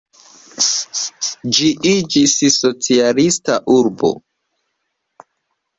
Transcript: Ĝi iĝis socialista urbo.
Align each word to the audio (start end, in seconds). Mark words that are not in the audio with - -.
Ĝi 1.57 1.69
iĝis 1.91 2.35
socialista 2.57 3.61
urbo. 3.79 4.13